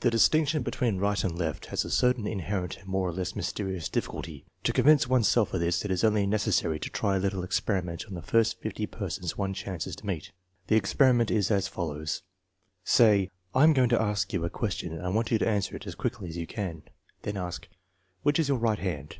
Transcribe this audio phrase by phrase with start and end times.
[0.00, 3.34] The distinction between right and left has a certain in herent and more or less
[3.34, 4.44] mysterious difficulty.
[4.64, 5.16] To convince TEST NO.
[5.20, 7.40] VI, 1 177 one's self of this it is only necessary to try a little
[7.42, 10.32] experi ment on the first fifty persons one chances to meet.
[10.66, 12.20] The experiment is as follows.
[12.84, 15.74] Say:" I am going to ask you a question and I want you to answer
[15.76, 16.82] it as quickly as you can."
[17.22, 17.66] Then ask:"
[18.24, 19.16] Which is your right hand?